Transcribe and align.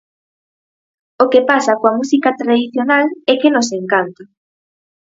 O 1.23 1.25
que 1.31 1.41
pasa 1.51 1.77
coa 1.79 1.95
música 1.99 2.29
tradicional 2.41 3.05
é 3.31 3.33
que 3.41 3.53
nos 3.55 3.67
encanta. 3.79 4.23